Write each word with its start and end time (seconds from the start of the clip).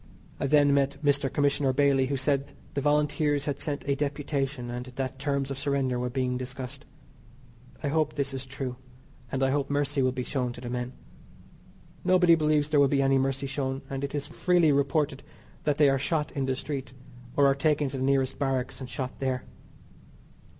I 0.39 0.47
then 0.47 0.73
met 0.73 0.97
Mr. 1.03 1.31
Commissioner 1.31 1.73
Bailey 1.73 2.07
who 2.07 2.17
said 2.17 2.53
the 2.73 2.81
Volunteers 2.81 3.45
had 3.45 3.59
sent 3.59 3.87
a 3.87 3.93
deputation, 3.95 4.71
and 4.71 4.87
that 4.87 5.19
terms 5.19 5.51
of 5.51 5.59
surrender 5.59 5.99
were 5.99 6.09
being 6.09 6.37
discussed. 6.39 6.85
I 7.83 7.89
hope 7.89 8.13
this 8.15 8.33
is 8.33 8.47
true, 8.47 8.77
and 9.31 9.43
I 9.43 9.51
hope 9.51 9.69
mercy 9.69 10.01
will 10.01 10.11
be 10.11 10.23
shown 10.23 10.53
to 10.53 10.61
the 10.61 10.71
men. 10.71 10.93
Nobody 12.03 12.33
believes 12.33 12.71
there 12.71 12.79
will 12.79 12.87
be 12.87 13.03
any 13.03 13.19
mercy 13.19 13.45
shown, 13.45 13.83
and 13.91 14.03
it 14.03 14.15
is 14.15 14.25
freely 14.25 14.71
reported 14.71 15.21
that 15.65 15.77
they 15.77 15.87
are 15.87 15.99
shot 15.99 16.31
in 16.31 16.47
the 16.47 16.55
street, 16.55 16.93
or 17.35 17.45
are 17.45 17.53
taken 17.53 17.87
to 17.89 17.97
the 17.97 18.03
nearest 18.03 18.39
barracks 18.39 18.79
and 18.81 18.89
shot 18.89 19.19
there. 19.19 19.45